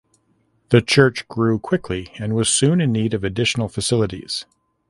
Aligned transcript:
The 0.69 0.81
church 0.81 1.27
grew 1.27 1.59
quickly 1.59 2.11
and 2.17 2.33
was 2.33 2.49
soon 2.49 2.81
in 2.81 2.91
need 2.91 3.13
of 3.13 3.23
additional 3.23 3.69
facilities. 3.69 4.45